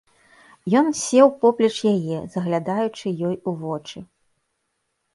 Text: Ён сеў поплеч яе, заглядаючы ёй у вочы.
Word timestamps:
Ён 0.79 0.87
сеў 1.01 1.27
поплеч 1.43 1.77
яе, 1.93 2.17
заглядаючы 2.39 3.17
ёй 3.31 3.35
у 3.49 3.57
вочы. 3.63 3.99